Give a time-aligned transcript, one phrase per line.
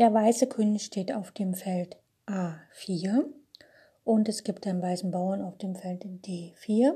[0.00, 3.22] Der weiße König steht auf dem Feld A4
[4.02, 6.94] und es gibt einen weißen Bauern auf dem Feld D4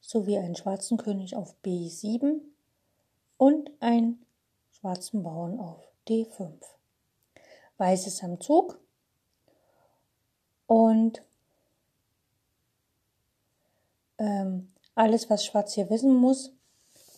[0.00, 2.36] sowie einen schwarzen König auf B7
[3.36, 4.24] und einen
[4.70, 6.52] schwarzen Bauern auf D5.
[7.78, 8.78] Weiß ist am Zug
[10.68, 11.20] und
[14.18, 16.52] ähm, alles, was Schwarz hier wissen muss,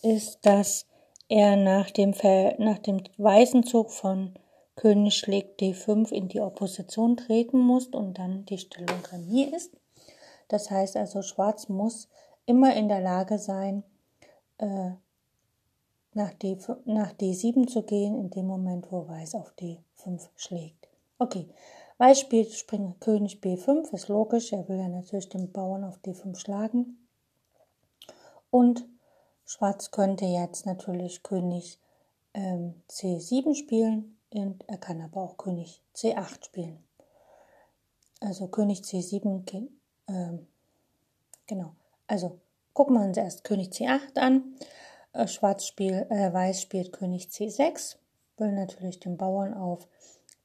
[0.01, 0.87] ist, dass
[1.27, 2.15] er nach dem,
[2.57, 4.33] nach dem weißen Zug von
[4.81, 9.77] König schlägt D5 in die Opposition treten muss und dann die Stellung Remis ist.
[10.47, 12.09] Das heißt also, Schwarz muss
[12.47, 13.83] immer in der Lage sein,
[14.57, 14.89] äh,
[16.13, 20.89] nach, D, nach D7 zu gehen, in dem Moment, wo Weiß auf D5 schlägt.
[21.19, 21.47] Okay,
[21.99, 26.35] Weiß spielt Springer König B5, ist logisch, er will ja natürlich den Bauern auf D5
[26.35, 27.07] schlagen.
[28.49, 28.83] Und
[29.45, 31.79] Schwarz könnte jetzt natürlich König
[32.33, 36.83] ähm, C7 spielen und er kann aber auch König C8 spielen.
[38.19, 39.67] Also König C7,
[40.07, 40.47] ähm,
[41.47, 41.75] genau.
[42.07, 42.39] Also
[42.73, 44.55] gucken wir uns erst König C8 an.
[45.13, 47.97] Äh, Schwarz spielt, äh, Weiß spielt König C6,
[48.37, 49.87] will natürlich den Bauern auf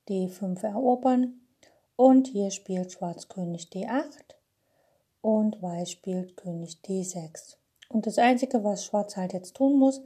[0.08, 1.40] D5 erobern.
[1.96, 4.36] Und hier spielt Schwarz König D8
[5.22, 7.56] und Weiß spielt König D6.
[7.88, 10.02] Und das Einzige, was Schwarz halt jetzt tun muss,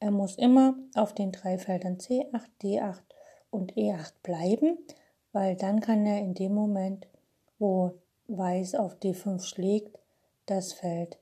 [0.00, 3.11] er muss immer auf den drei Feldern C8, D8
[3.52, 4.78] und E8 bleiben,
[5.30, 7.06] weil dann kann er in dem Moment,
[7.60, 7.92] wo
[8.26, 9.98] Weiß auf D5 schlägt,
[10.46, 11.18] das Feld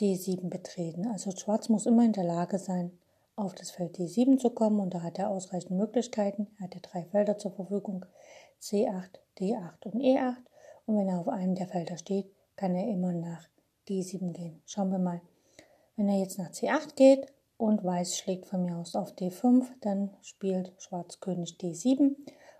[0.00, 1.06] D7 betreten.
[1.06, 2.92] Also Schwarz muss immer in der Lage sein,
[3.36, 6.46] auf das Feld D7 zu kommen und da hat er ausreichend Möglichkeiten.
[6.58, 8.06] Er hat ja drei Felder zur Verfügung,
[8.62, 10.36] C8, D8 und E8.
[10.86, 13.48] Und wenn er auf einem der Felder steht, kann er immer nach
[13.88, 14.62] D7 gehen.
[14.66, 15.20] Schauen wir mal.
[15.96, 17.26] Wenn er jetzt nach C8 geht
[17.56, 22.16] und Weiß schlägt von mir aus auf D5, dann spielt Schwarz König D7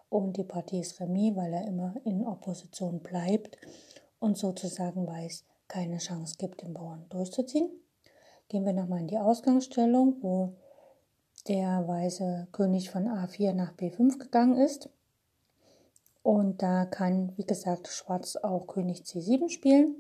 [0.09, 3.57] und die Partie ist Remis, weil er immer in Opposition bleibt
[4.21, 7.71] und sozusagen Weiß keine Chance gibt, den Bauern durchzuziehen.
[8.49, 10.55] Gehen wir nochmal in die Ausgangsstellung, wo
[11.49, 14.89] der weiße König von A4 nach B5 gegangen ist.
[16.23, 19.95] Und da kann, wie gesagt, Schwarz auch König C7 spielen.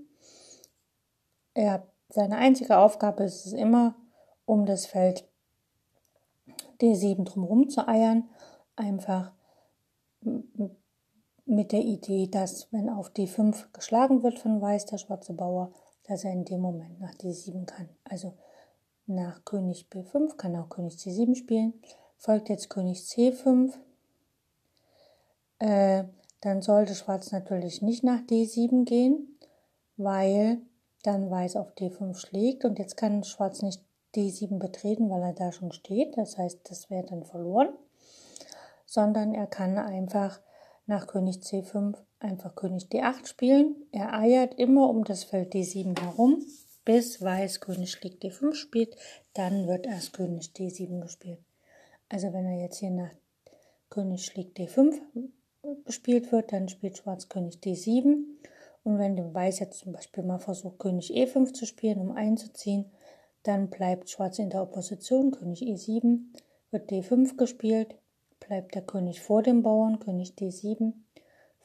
[1.54, 3.96] Er seine einzige Aufgabe ist es immer,
[4.46, 5.28] um das Feld
[6.80, 8.28] D7 drumherum zu eiern,
[8.76, 9.32] einfach
[11.46, 15.72] mit der Idee, dass wenn auf D5 geschlagen wird von Weiß, der schwarze Bauer,
[16.04, 17.88] dass er in dem Moment nach D7 kann.
[18.04, 18.34] Also
[19.06, 21.74] nach König B5 kann auch König C7 spielen.
[22.16, 23.72] Folgt jetzt König C5.
[25.58, 26.04] Äh,
[26.40, 29.38] dann sollte Schwarz natürlich nicht nach D7 gehen,
[29.96, 30.58] weil
[31.02, 33.82] dann Weiß auf D5 schlägt und jetzt kann Schwarz nicht
[34.14, 36.16] D7 betreten, weil er da schon steht.
[36.16, 37.68] Das heißt, das wäre dann verloren.
[38.86, 40.40] Sondern er kann einfach
[40.86, 43.76] nach König C5 einfach König D8 spielen.
[43.92, 46.44] Er eiert immer um das Feld D7 herum,
[46.84, 48.96] bis Weiß König schlägt D5 spielt.
[49.32, 51.40] Dann wird erst König D7 gespielt.
[52.08, 53.10] Also wenn er jetzt hier nach
[53.90, 55.00] König schlägt D5
[55.84, 58.24] gespielt wird, dann spielt Schwarz König D7
[58.84, 62.84] und wenn der Weiß jetzt zum Beispiel mal versucht, König E5 zu spielen, um einzuziehen,
[63.44, 66.20] dann bleibt Schwarz in der Opposition, König E7,
[66.70, 67.94] wird D5 gespielt,
[68.40, 70.94] bleibt der König vor dem Bauern, König D7,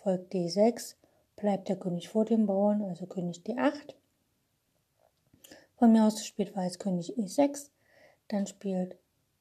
[0.04, 0.96] folgt D6,
[1.36, 3.96] bleibt der König vor dem Bauern, also König D8.
[5.78, 7.70] Von mir aus spielt Weiß König E6,
[8.28, 8.98] dann spielt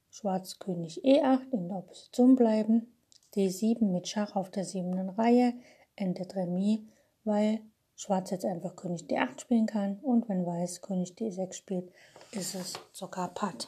[0.09, 2.93] Schwarz König E8 in der Opposition bleiben,
[3.35, 5.53] D7 mit Schach auf der siebten Reihe,
[5.97, 6.79] endet Remis,
[7.25, 7.59] weil
[7.99, 11.91] Schwarz jetzt einfach König D8 spielen kann und wenn Weiß König D6 spielt,
[12.31, 13.67] ist es sogar Patt.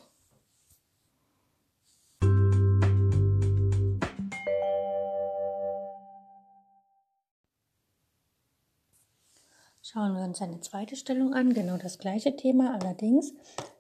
[9.82, 13.34] Schauen wir uns eine zweite Stellung an, genau das gleiche Thema, allerdings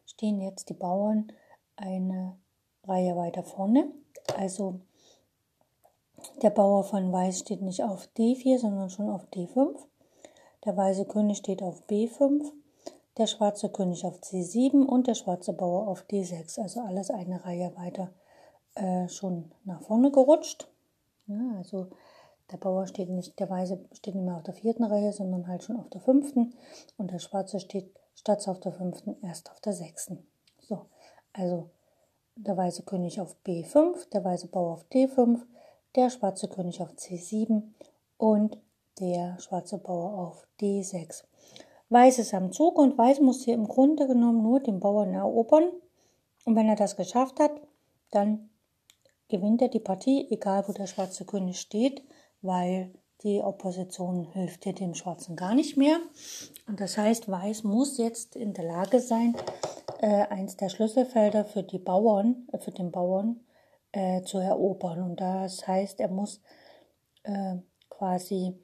[0.06, 1.32] stehen jetzt die Bauern
[1.78, 2.38] eine
[2.84, 3.90] Reihe weiter vorne.
[4.36, 4.82] Also
[6.42, 9.88] der Bauer von Weiß steht nicht auf D4, sondern schon auf D5.
[10.66, 12.44] Der weiße König steht auf B5,
[13.18, 16.60] der schwarze König auf C7 und der schwarze Bauer auf D6.
[16.60, 18.12] Also alles eine Reihe weiter
[18.76, 20.68] äh, schon nach vorne gerutscht.
[21.28, 21.88] Ja, also
[22.52, 25.64] der Bauer steht nicht, der Weiße steht nicht mehr auf der vierten Reihe, sondern halt
[25.64, 26.54] schon auf der fünften.
[26.98, 30.28] Und der Schwarze steht statt auf der fünften erst auf der sechsten.
[30.60, 30.86] So,
[31.34, 31.70] also
[32.36, 35.42] der weiße König auf B5, der weiße Bauer auf D5,
[35.96, 37.64] der schwarze König auf C7
[38.18, 38.58] und
[39.02, 41.24] der schwarze Bauer auf D6.
[41.90, 45.70] Weiß ist am Zug und Weiß muss hier im Grunde genommen nur den Bauern erobern.
[46.46, 47.52] Und wenn er das geschafft hat,
[48.12, 48.50] dann
[49.28, 52.04] gewinnt er die Partie, egal wo der schwarze König steht,
[52.42, 52.94] weil
[53.24, 55.98] die Opposition hilft dir dem Schwarzen gar nicht mehr.
[56.68, 59.36] Und das heißt, Weiß muss jetzt in der Lage sein,
[60.00, 63.42] äh, eins der Schlüsselfelder für die Bauern, äh, für den Bauern
[63.92, 65.04] äh, zu erobern.
[65.04, 66.42] Und das heißt, er muss
[67.24, 67.58] äh,
[67.90, 68.58] quasi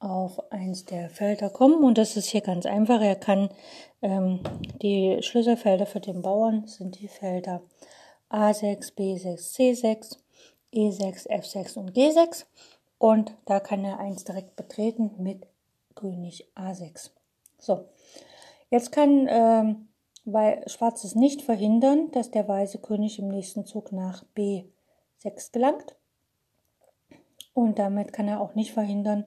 [0.00, 1.84] auf eins der Felder kommen.
[1.84, 3.00] Und das ist hier ganz einfach.
[3.00, 3.50] Er kann
[4.02, 4.40] ähm,
[4.82, 7.62] die Schlüsselfelder für den Bauern sind die Felder
[8.30, 10.16] A6, B6, C6,
[10.74, 12.46] E6, F6 und G6.
[12.98, 15.46] Und da kann er eins direkt betreten mit
[15.94, 17.10] König A6.
[17.58, 17.88] So,
[18.70, 19.88] jetzt kann ähm,
[20.24, 25.96] weil Schwarz es nicht verhindern, dass der weiße König im nächsten Zug nach B6 gelangt.
[27.52, 29.26] Und damit kann er auch nicht verhindern,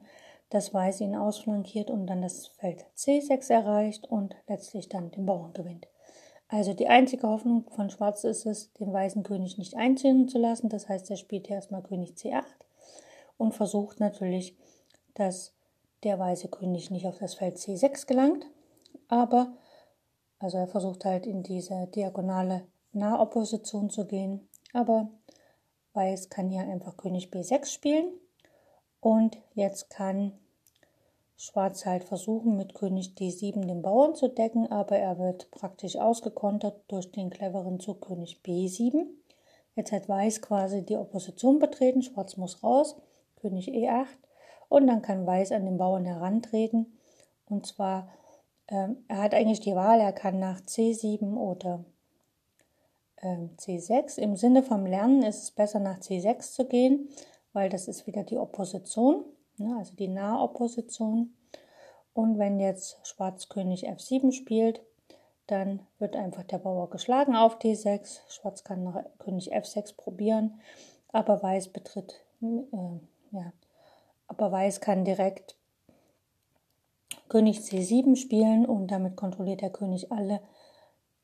[0.54, 5.52] dass Weiß ihn ausflankiert und dann das Feld C6 erreicht und letztlich dann den Bauern
[5.54, 5.88] gewinnt.
[6.48, 10.70] Also die einzige Hoffnung von Schwarz ist es, den weißen König nicht einziehen zu lassen.
[10.70, 12.44] Das heißt, er spielt erstmal König C8
[13.38, 14.56] und versucht natürlich,
[15.16, 15.56] dass
[16.04, 18.46] der weiße König nicht auf das Feld C6 gelangt.
[19.08, 19.54] Aber,
[20.38, 24.48] also er versucht halt in diese diagonale Nahopposition zu gehen.
[24.72, 25.10] Aber
[25.94, 28.14] Weiß kann hier einfach König B6 spielen.
[29.00, 30.34] Und jetzt kann
[31.36, 36.82] Schwarz halt versuchen, mit König D7 den Bauern zu decken, aber er wird praktisch ausgekontert
[36.88, 39.06] durch den cleveren Zug König B7.
[39.76, 42.96] Jetzt hat Weiß quasi die Opposition betreten, Schwarz muss raus,
[43.36, 44.06] König E8
[44.70, 46.98] und dann kann Weiß an den Bauern herantreten.
[47.46, 48.10] Und zwar,
[48.68, 51.84] ähm, er hat eigentlich die Wahl, er kann nach C7 oder
[53.22, 54.20] ähm, C6.
[54.20, 57.10] Im Sinne vom Lernen ist es besser nach C6 zu gehen,
[57.54, 59.26] weil das ist wieder die Opposition
[59.58, 61.34] ne, also die Nahopposition.
[62.14, 64.82] Und wenn jetzt Schwarz König F7 spielt,
[65.48, 68.20] dann wird einfach der Bauer geschlagen auf D6.
[68.28, 70.60] Schwarz kann noch König F6 probieren,
[71.12, 72.46] aber Weiß betritt, äh,
[73.32, 73.52] ja,
[74.28, 75.56] aber Weiß kann direkt
[77.30, 80.40] König C7 spielen und damit kontrolliert der König alle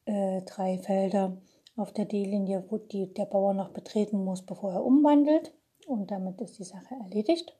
[0.05, 1.37] äh, drei Felder
[1.75, 5.53] auf der D-Linie, wo die, der Bauer noch betreten muss, bevor er umwandelt.
[5.87, 7.55] Und damit ist die Sache erledigt.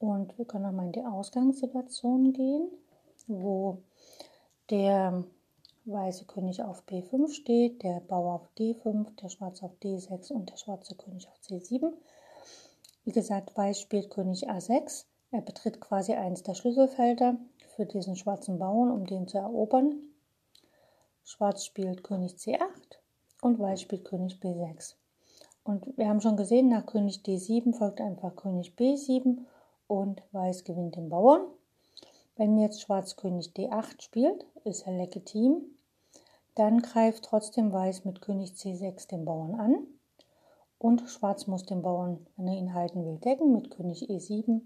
[0.00, 2.68] Und wir können nochmal in die Ausgangssituation gehen,
[3.26, 3.82] wo
[4.70, 5.24] der
[5.84, 10.56] weiße König auf B5 steht, der Bauer auf D5, der schwarze auf D6 und der
[10.56, 11.92] schwarze König auf C7.
[13.04, 15.04] Wie gesagt, Weiß spielt König A6.
[15.32, 17.36] Er betritt quasi eins der Schlüsselfelder
[17.76, 20.00] für diesen schwarzen Bauern, um den zu erobern.
[21.24, 22.58] Schwarz spielt König C8
[23.42, 24.94] und Weiß spielt König B6.
[25.62, 29.44] Und wir haben schon gesehen, nach König D7 folgt einfach König B7
[29.90, 31.42] und Weiß gewinnt den Bauern.
[32.36, 35.62] Wenn jetzt Schwarz König D8 spielt, ist er legitim.
[36.54, 39.86] Dann greift trotzdem Weiß mit König C6 den Bauern an.
[40.78, 44.60] Und Schwarz muss den Bauern, wenn er ihn halten will, decken mit König E7.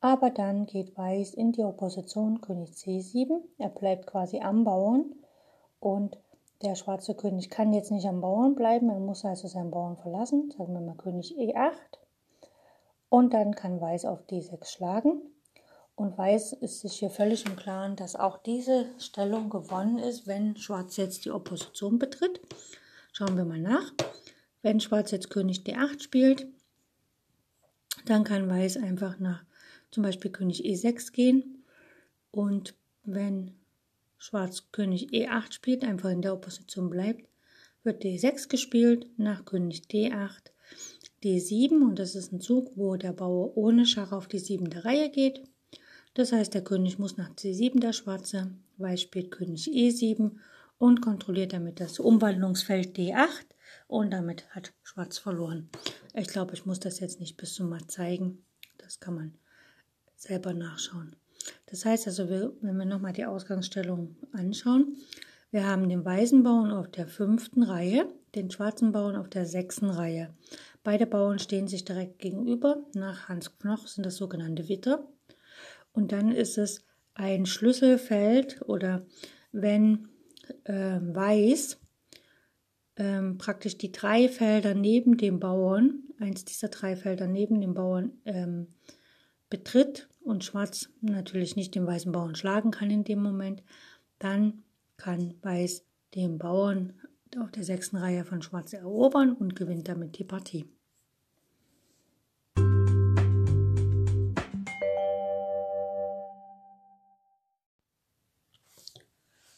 [0.00, 3.40] Aber dann geht Weiß in die Opposition König C7.
[3.58, 5.16] Er bleibt quasi am Bauern.
[5.80, 6.16] Und
[6.62, 8.88] der schwarze König kann jetzt nicht am Bauern bleiben.
[8.88, 10.52] Er muss also seinen Bauern verlassen.
[10.56, 12.03] Sagen wir mal König E8.
[13.14, 15.22] Und dann kann Weiß auf D6 schlagen.
[15.94, 20.56] Und Weiß ist sich hier völlig im Klaren, dass auch diese Stellung gewonnen ist, wenn
[20.56, 22.40] Schwarz jetzt die Opposition betritt.
[23.12, 23.92] Schauen wir mal nach.
[24.62, 26.48] Wenn Schwarz jetzt König D8 spielt,
[28.04, 29.44] dann kann Weiß einfach nach
[29.92, 31.62] zum Beispiel König E6 gehen.
[32.32, 33.54] Und wenn
[34.18, 37.28] Schwarz König E8 spielt, einfach in der Opposition bleibt,
[37.84, 40.50] wird D6 gespielt, nach König D8
[41.24, 45.10] D7 und das ist ein Zug, wo der Bauer ohne Schach auf die siebente Reihe
[45.10, 45.42] geht.
[46.12, 50.32] Das heißt, der König muss nach C7, der Schwarze, Weiß spielt König E7
[50.78, 53.46] und kontrolliert damit das Umwandlungsfeld D8
[53.86, 55.70] und damit hat Schwarz verloren.
[56.14, 58.44] Ich glaube, ich muss das jetzt nicht bis zum Matt zeigen.
[58.78, 59.34] Das kann man
[60.16, 61.16] selber nachschauen.
[61.66, 64.98] Das heißt also, wenn wir nochmal die Ausgangsstellung anschauen,
[65.50, 69.88] wir haben den weißen Bauern auf der fünften Reihe, den schwarzen Bauern auf der sechsten
[69.88, 70.34] Reihe.
[70.84, 72.84] Beide Bauern stehen sich direkt gegenüber.
[72.94, 75.08] Nach Hans Knoch sind das sogenannte Witter.
[75.92, 79.06] Und dann ist es ein Schlüsselfeld oder
[79.50, 80.08] wenn
[80.64, 81.80] äh, Weiß
[82.96, 88.12] ähm, praktisch die drei Felder neben dem Bauern, eins dieser drei Felder neben dem Bauern
[88.24, 88.68] ähm,
[89.48, 93.62] betritt und Schwarz natürlich nicht den weißen Bauern schlagen kann in dem Moment,
[94.18, 94.64] dann
[94.96, 97.00] kann Weiß den Bauern
[97.38, 100.64] auf der sechsten Reihe von Schwarz erobern und gewinnt damit die Partie.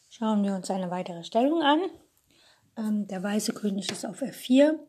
[0.09, 1.79] Schauen wir uns eine weitere Stellung an.
[2.75, 4.79] Ähm, der weiße König ist auf F4,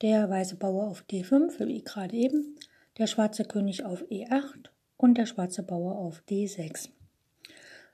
[0.00, 2.56] der weiße Bauer auf D5, wie gerade eben,
[2.96, 6.88] der schwarze König auf E8 und der schwarze Bauer auf D6.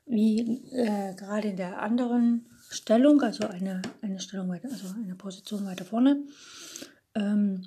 [0.04, 0.40] Wie
[0.72, 5.84] äh, gerade in der anderen Stellung, also eine, eine Stellung weiter, also eine Position weiter
[5.84, 6.24] vorne,
[7.14, 7.66] ähm,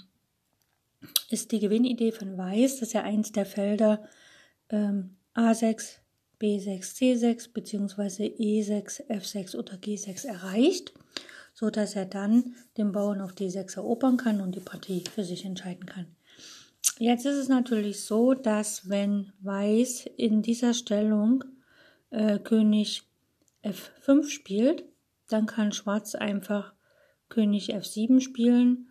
[1.30, 4.04] ist die Gewinnidee von Weiß, dass er eins der Felder
[4.70, 6.00] ähm, A6,
[6.42, 8.28] B6, C6 bzw.
[8.38, 10.94] E6, F6 oder G6 erreicht,
[11.54, 15.46] so dass er dann den Bauern auf D6 erobern kann und die Partie für sich
[15.46, 16.08] entscheiden kann.
[16.98, 21.44] Jetzt ist es natürlich so, dass wenn Weiß in dieser Stellung
[22.10, 23.09] äh, König
[23.64, 24.86] F5 spielt,
[25.28, 26.74] dann kann Schwarz einfach
[27.30, 28.90] König F7 spielen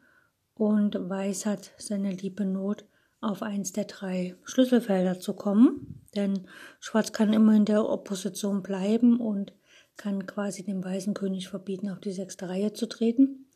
[0.55, 2.85] und Weiß hat seine liebe Not
[3.21, 6.47] auf eins der drei Schlüsselfelder zu kommen, denn
[6.81, 9.53] Schwarz kann immer in der Opposition bleiben und
[9.97, 13.47] kann quasi dem weißen König verbieten, auf die sechste Reihe zu treten.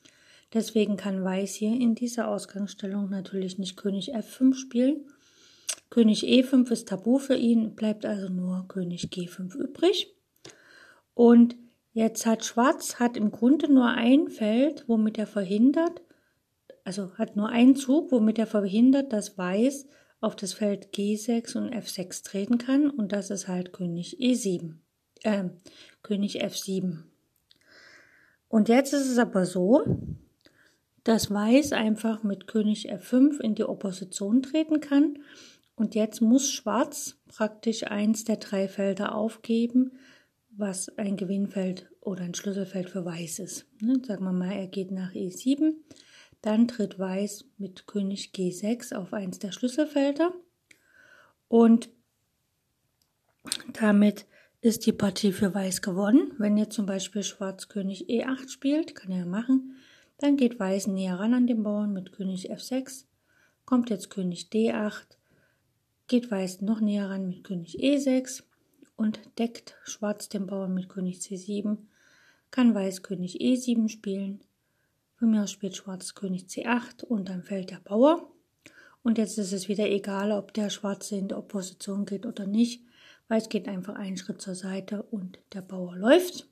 [0.52, 5.07] Deswegen kann Weiß hier in dieser Ausgangsstellung natürlich nicht König F5 spielen.
[5.88, 10.14] König E5 ist tabu für ihn, bleibt also nur König G5 übrig.
[11.14, 11.57] Und
[11.92, 16.02] jetzt hat Schwarz hat im Grunde nur ein Feld, womit er verhindert,
[16.85, 19.87] also hat nur einen Zug, womit er verhindert, dass Weiß
[20.21, 24.75] auf das Feld G6 und F6 treten kann und das ist halt König E7,
[25.23, 25.45] äh,
[26.02, 26.99] König F7.
[28.49, 29.83] Und jetzt ist es aber so,
[31.04, 35.19] dass Weiß einfach mit König F5 in die Opposition treten kann
[35.75, 39.92] und jetzt muss Schwarz praktisch eins der drei Felder aufgeben,
[40.56, 43.66] was ein Gewinnfeld oder ein Schlüsselfeld für Weiß ist.
[43.80, 45.75] Ne, sagen wir mal, er geht nach E7
[46.42, 50.35] dann tritt Weiß mit König G6 auf eins der Schlüsselfelder
[51.49, 51.88] und
[53.73, 54.26] damit
[54.61, 56.32] ist die Partie für Weiß gewonnen.
[56.38, 59.76] Wenn jetzt zum Beispiel Schwarz König E8 spielt, kann er machen,
[60.18, 63.06] dann geht Weiß näher ran an den Bauern mit König F6,
[63.64, 65.16] kommt jetzt König D8,
[66.09, 68.42] geht Weiß noch näher ran mit König E6
[68.96, 71.78] und deckt Schwarz den Bauern mit König C7,
[72.50, 74.40] kann Weiß König E7 spielen,
[75.22, 78.28] von mir aus spielt Schwarz König C8 und dann fällt der Bauer.
[79.04, 82.84] Und jetzt ist es wieder egal, ob der Schwarze in die Opposition geht oder nicht.
[83.28, 86.49] Weiß geht einfach einen Schritt zur Seite und der Bauer läuft.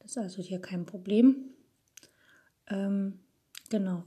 [0.00, 1.50] Das ist also hier kein Problem.
[2.68, 3.20] Ähm,
[3.70, 4.04] genau.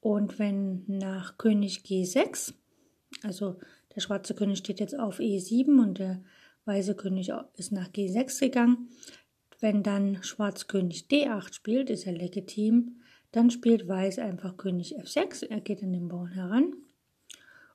[0.00, 2.54] Und wenn nach König G6,
[3.22, 3.58] also
[3.94, 6.22] der schwarze König steht jetzt auf E7 und der
[6.70, 8.88] weiße König ist nach G6 gegangen,
[9.58, 13.00] wenn dann Schwarz König D8 spielt, ist er legitim.
[13.32, 15.46] Dann spielt Weiß einfach König F6.
[15.48, 16.72] Er geht an den Bauern heran.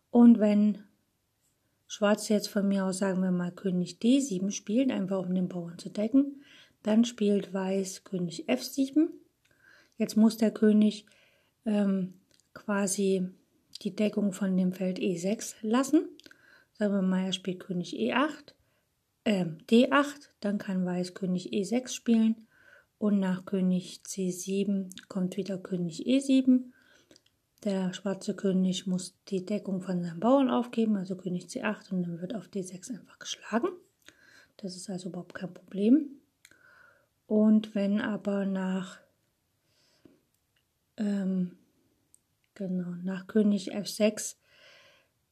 [0.09, 0.79] Und wenn
[1.87, 5.77] Schwarz jetzt von mir aus, sagen wir mal, König D7 spielt, einfach um den Bauern
[5.77, 6.41] zu decken,
[6.81, 9.09] dann spielt Weiß König F7.
[9.97, 11.05] Jetzt muss der König
[11.65, 12.15] ähm,
[12.53, 13.29] quasi
[13.81, 16.09] die Deckung von dem Feld E6 lassen.
[16.73, 18.54] Sagen wir mal, er spielt König E8
[19.25, 22.47] äh, D8, dann kann Weiß König E6 spielen
[22.97, 26.71] und nach König C7 kommt wieder König E7.
[27.63, 32.21] Der schwarze König muss die Deckung von seinem Bauern aufgeben, also König C8 und dann
[32.21, 33.69] wird auf D6 einfach geschlagen.
[34.57, 36.21] Das ist also überhaupt kein Problem.
[37.27, 38.99] Und wenn aber nach
[40.97, 41.57] ähm,
[42.53, 44.35] genau nach König F6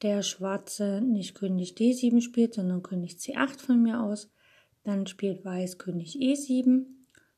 [0.02, 4.30] der Schwarze nicht König D7 spielt, sondern König C8 von mir aus,
[4.82, 6.84] dann spielt Weiß König E7,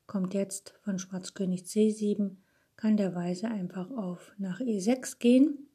[0.06, 2.36] kommt jetzt von Schwarz König C7,
[2.76, 5.68] kann der Weiße einfach auf nach E6 gehen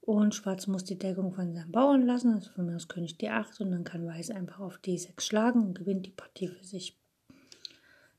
[0.00, 3.62] und Schwarz muss die Deckung von seinem Bauern lassen, also von mir aus König D8
[3.62, 6.98] und dann kann Weiß einfach auf D6 schlagen und gewinnt die Partie für sich.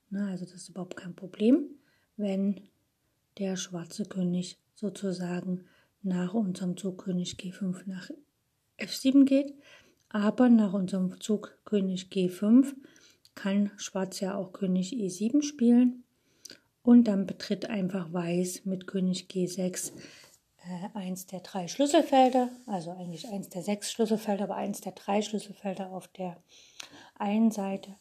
[0.09, 1.69] Na, also das ist überhaupt kein Problem,
[2.17, 2.61] wenn
[3.37, 5.65] der schwarze König sozusagen
[6.03, 8.09] nach unserem Zug König G5 nach
[8.77, 9.53] F7 geht.
[10.09, 12.73] Aber nach unserem Zug König G5
[13.35, 16.03] kann Schwarz ja auch König E7 spielen.
[16.83, 19.93] Und dann betritt einfach Weiß mit König G6
[20.65, 25.21] äh, eins der drei Schlüsselfelder, also eigentlich eins der sechs Schlüsselfelder, aber eins der drei
[25.21, 26.37] Schlüsselfelder auf der
[27.15, 27.95] einen Seite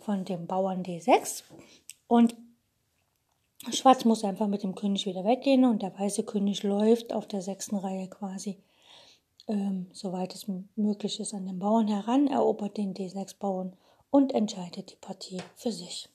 [0.00, 1.44] von dem Bauern D6.
[2.06, 2.34] Und
[3.72, 7.42] Schwarz muss einfach mit dem König wieder weggehen und der weiße König läuft auf der
[7.42, 8.56] sechsten Reihe quasi,
[9.48, 10.46] ähm, soweit es
[10.76, 13.76] möglich ist, an den Bauern heran, erobert den D6-Bauern
[14.10, 16.08] und entscheidet die Partie für sich.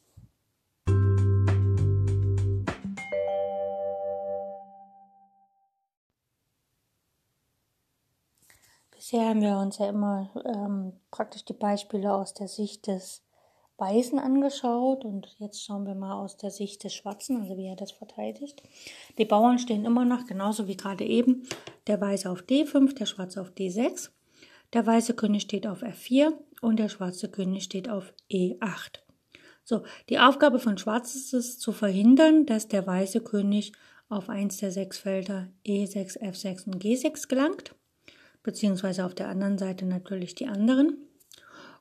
[8.91, 13.21] Bisher haben wir uns ja immer ähm, praktisch die Beispiele aus der Sicht des
[13.77, 17.75] Weißen angeschaut und jetzt schauen wir mal aus der Sicht des Schwarzen, also wie er
[17.75, 18.61] das verteidigt.
[19.17, 21.47] Die Bauern stehen immer noch genauso wie gerade eben.
[21.87, 24.09] Der Weiße auf D5, der Schwarze auf D6.
[24.73, 28.99] Der weiße König steht auf F4 und der schwarze König steht auf E8.
[29.63, 33.73] So, die Aufgabe von Schwarz ist es zu verhindern, dass der weiße König
[34.09, 37.75] auf eins der sechs Felder E6, F6 und G6 gelangt
[38.43, 40.97] beziehungsweise auf der anderen Seite natürlich die anderen.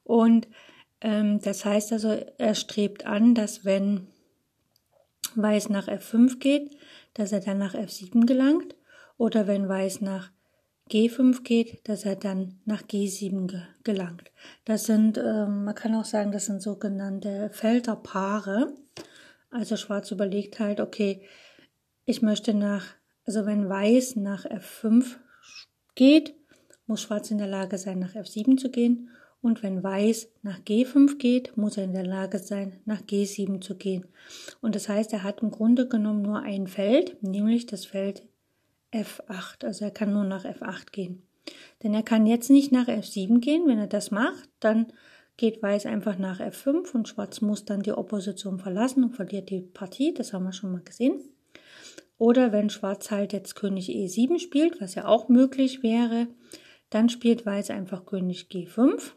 [0.05, 0.49] Und
[1.03, 4.07] das heißt also, er strebt an, dass wenn
[5.35, 6.77] Weiß nach F5 geht,
[7.15, 8.77] dass er dann nach F7 gelangt
[9.17, 10.31] oder wenn Weiß nach
[10.91, 14.31] G5 geht, dass er dann nach G7 ge gelangt.
[14.65, 18.75] Das sind, ähm, man kann auch sagen, das sind sogenannte Felderpaare.
[19.51, 21.23] Also Schwarz überlegt halt, okay,
[22.05, 22.85] ich möchte nach,
[23.25, 25.17] also wenn Weiß nach F5
[25.95, 26.35] geht,
[26.87, 29.09] muss Schwarz in der Lage sein, nach F7 zu gehen
[29.43, 33.75] und wenn Weiß nach G5 geht, muss er in der Lage sein, nach G7 zu
[33.75, 34.07] gehen.
[34.61, 38.23] Und das heißt, er hat im Grunde genommen nur ein Feld, nämlich das Feld
[38.93, 39.65] F8.
[39.65, 41.23] Also er kann nur nach F8 gehen.
[41.83, 43.67] Denn er kann jetzt nicht nach F7 gehen.
[43.67, 44.93] Wenn er das macht, dann
[45.37, 49.61] geht Weiß einfach nach F5 und Schwarz muss dann die Opposition verlassen und verliert die
[49.61, 50.15] Partie.
[50.15, 51.21] Das haben wir schon mal gesehen.
[52.17, 56.29] Oder wenn Schwarz halt jetzt König E7 spielt, was ja auch möglich wäre,
[56.91, 59.15] dann spielt Weiß einfach König G5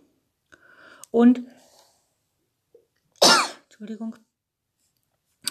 [1.16, 1.44] und
[3.64, 4.18] Entschuldigung.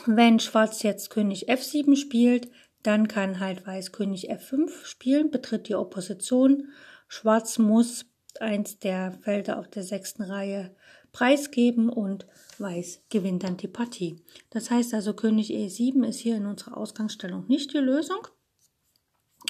[0.05, 2.51] Wenn Schwarz jetzt König F7 spielt,
[2.83, 6.69] dann kann halt Weiß König F5 spielen, betritt die Opposition.
[7.09, 8.05] Schwarz muss
[8.41, 10.77] eins der Felder auf der sechsten Reihe
[11.13, 12.27] preisgeben und
[12.59, 14.23] Weiß gewinnt dann die Partie.
[14.51, 18.29] Das heißt also, König E7 ist hier in unserer Ausgangsstellung nicht die Lösung.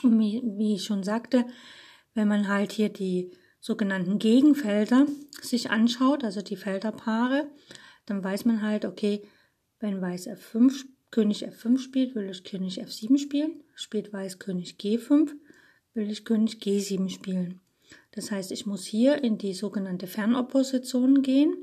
[0.04, 1.44] Und wie, wie ich schon sagte,
[2.14, 3.32] wenn man halt hier die
[3.64, 5.06] sogenannten Gegenfelder
[5.40, 7.48] sich anschaut, also die Felderpaare,
[8.04, 9.22] dann weiß man halt, okay,
[9.80, 15.30] wenn Weiß F5, König F5 spielt, will ich König F7 spielen, spielt Weiß König G5,
[15.94, 17.62] will ich König G7 spielen.
[18.10, 21.56] Das heißt, ich muss hier in die sogenannte Fernopposition gehen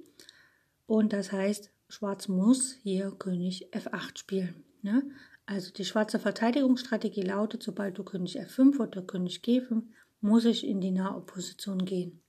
[0.87, 4.63] und das heißt, Schwarz muss hier König F8 spielen.
[4.81, 5.03] Ne?
[5.45, 9.83] Also die schwarze Verteidigungsstrategie lautet, sobald du König F5 oder König G5
[10.21, 12.21] muss ich in die Nahopposition gehen.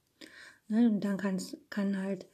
[0.69, 2.27] Ne, und dann kann halt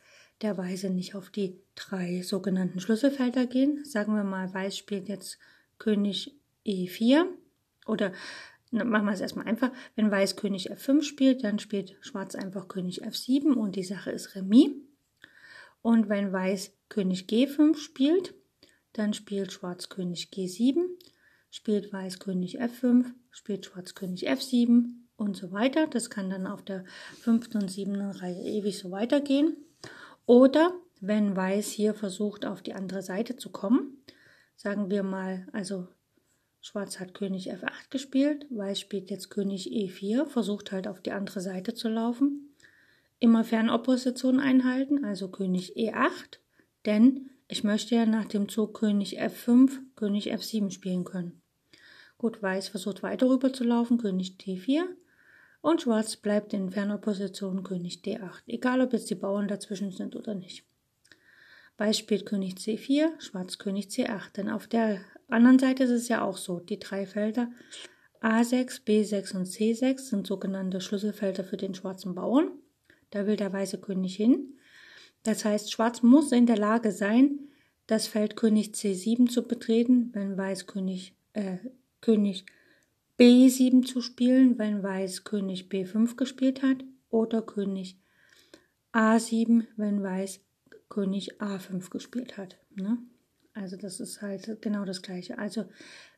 [0.42, 3.84] der Weiße nicht auf die drei sogenannten Schlüsselfelder gehen.
[3.84, 5.38] Sagen wir mal, Weiß spielt jetzt
[5.78, 7.26] König E4
[7.86, 8.12] oder
[8.70, 9.72] machen wir es erstmal einfach.
[9.96, 14.34] Wenn Weiß König F5 spielt, dann spielt Schwarz einfach König F7 und die Sache ist
[14.36, 14.70] Remis.
[15.82, 18.34] Und wenn Weiß König G5 spielt,
[18.92, 20.84] dann spielt Schwarz König G7,
[21.50, 25.86] spielt Weiß König F5, spielt Schwarz König F7 und so weiter.
[25.86, 26.84] Das kann dann auf der
[27.20, 29.56] fünften und siebten Reihe ewig so weitergehen.
[30.24, 34.02] Oder wenn Weiß hier versucht, auf die andere Seite zu kommen,
[34.56, 35.88] sagen wir mal, also
[36.60, 41.40] Schwarz hat König F8 gespielt, Weiß spielt jetzt König E4, versucht halt auf die andere
[41.40, 42.54] Seite zu laufen.
[43.20, 46.38] Immer Fernopposition einhalten, also König E8,
[46.86, 51.40] denn ich möchte ja nach dem Zug König F5, König F7 spielen können.
[52.18, 54.82] Gut, Weiß versucht weiter rüber zu laufen, König D4,
[55.60, 60.34] und Schwarz bleibt in Fernopposition König D8, egal ob jetzt die Bauern dazwischen sind oder
[60.34, 60.64] nicht.
[61.76, 66.22] Weiß spielt König C4, Schwarz König C8, denn auf der anderen Seite ist es ja
[66.22, 67.50] auch so, die drei Felder
[68.20, 72.50] A6, B6 und C6 sind sogenannte Schlüsselfelder für den schwarzen Bauern.
[73.10, 74.58] Da will der weiße König hin.
[75.22, 77.48] Das heißt, Schwarz muss in der Lage sein,
[77.86, 81.58] das Feld König C7 zu betreten, wenn Weiß König, äh,
[82.00, 82.44] König
[83.18, 88.00] B7 zu spielen, wenn Weiß König B5 gespielt hat, oder König
[88.92, 90.40] A7, wenn Weiß
[90.88, 92.58] König A5 gespielt hat.
[92.74, 92.98] Ne?
[93.54, 95.38] Also das ist halt genau das gleiche.
[95.38, 95.64] Also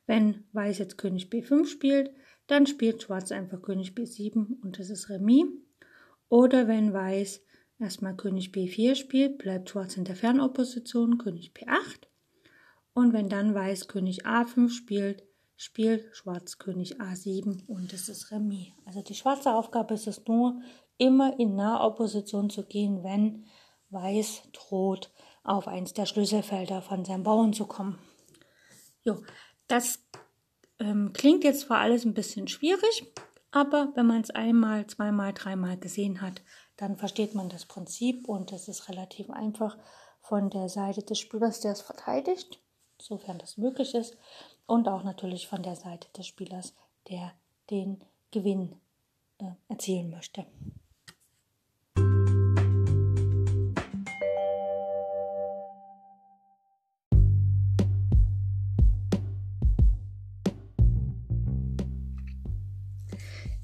[0.06, 2.10] wenn Weiß jetzt König B5 spielt,
[2.46, 5.46] dann spielt Schwarz einfach König B7 und das ist Remis.
[6.28, 7.42] Oder wenn Weiß
[7.78, 12.08] erstmal König B4 spielt, bleibt Schwarz in der Fernopposition, König B8.
[12.92, 15.24] Und wenn dann Weiß König A5 spielt,
[15.62, 18.68] Spiel Schwarz König A7 und es ist Remis.
[18.86, 20.58] Also die schwarze Aufgabe ist es nur,
[20.96, 23.44] immer in Nahopposition zu gehen, wenn
[23.90, 25.12] Weiß droht,
[25.44, 27.98] auf eins der Schlüsselfelder von seinem Bauern zu kommen.
[29.04, 29.22] Jo,
[29.68, 29.98] das
[30.78, 33.12] ähm, klingt jetzt zwar alles ein bisschen schwierig,
[33.50, 36.40] aber wenn man es einmal, zweimal, dreimal gesehen hat,
[36.78, 39.76] dann versteht man das Prinzip und es ist relativ einfach
[40.22, 42.62] von der Seite des Spielers, der es verteidigt,
[42.98, 44.16] sofern das möglich ist,
[44.70, 46.74] und auch natürlich von der Seite des Spielers,
[47.08, 47.32] der
[47.70, 48.76] den Gewinn
[49.38, 50.46] äh, erzielen möchte.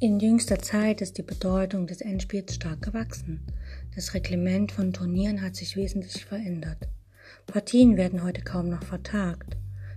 [0.01, 3.47] In jüngster Zeit ist die Bedeutung des Endspiels stark gewachsen.
[3.95, 6.89] Das Reglement von Turnieren hat sich wesentlich verändert.
[7.47, 9.57] Partien werden heute kaum noch vertagt.